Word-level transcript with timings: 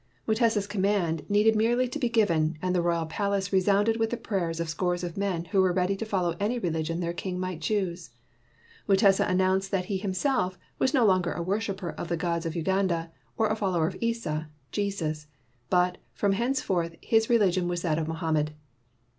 Mutesa's 0.27 0.65
command 0.65 1.29
needed 1.29 1.55
merely 1.55 1.87
to 1.87 1.99
be 1.99 2.09
given 2.09 2.57
and 2.59 2.73
the 2.73 2.81
royal 2.81 3.05
palace 3.05 3.53
resounded 3.53 3.97
with 3.97 4.09
the 4.09 4.17
prayers 4.17 4.59
of 4.59 4.67
scores 4.67 5.03
of 5.03 5.15
men 5.15 5.45
who 5.45 5.61
were 5.61 5.71
ready 5.71 5.95
to 5.95 6.05
follow 6.07 6.35
any 6.39 6.57
religion 6.57 7.01
their 7.01 7.13
king 7.13 7.39
might 7.39 7.61
choose. 7.61 8.09
Mutesa 8.89 9.29
announced 9.29 9.69
that 9.69 9.85
he 9.85 9.97
himself 9.97 10.57
was 10.79 10.91
no 10.91 11.05
longer 11.05 11.31
a 11.33 11.43
worshiper 11.43 11.91
of 11.91 12.07
the 12.07 12.17
gods 12.17 12.47
of 12.47 12.55
Uganda 12.55 13.11
or 13.37 13.49
a 13.49 13.55
follower 13.55 13.85
of 13.85 13.97
Isa 14.01 14.49
[Jesus], 14.71 15.27
but, 15.69 15.99
from 16.15 16.31
hence 16.31 16.61
forth, 16.61 16.95
his 17.03 17.29
religion 17.29 17.67
was 17.67 17.83
that 17.83 17.99
of 17.99 18.07
Mohammed. 18.07 18.53